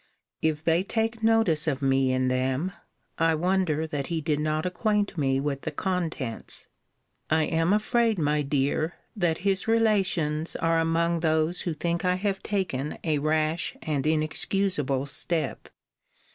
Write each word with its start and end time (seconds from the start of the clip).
If 0.41 0.63
they 0.63 0.81
take 0.81 1.21
notice 1.21 1.67
of 1.67 1.83
me 1.83 2.11
in 2.11 2.27
them, 2.27 2.71
I 3.19 3.35
wonder 3.35 3.85
that 3.85 4.07
he 4.07 4.19
did 4.19 4.39
not 4.39 4.65
acquaint 4.65 5.15
me 5.15 5.39
with 5.39 5.61
the 5.61 5.69
contents. 5.69 6.65
I 7.29 7.43
am 7.43 7.71
afraid, 7.71 8.17
my 8.17 8.41
dear, 8.41 8.95
that 9.15 9.37
his 9.45 9.67
relations 9.67 10.55
are 10.55 10.79
among 10.79 11.19
those 11.19 11.61
who 11.69 11.75
think 11.75 12.03
I 12.03 12.15
have 12.15 12.41
taken 12.41 12.97
a 13.03 13.19
rash 13.19 13.77
and 13.83 14.07
inexcusable 14.07 15.05
step. 15.05 15.67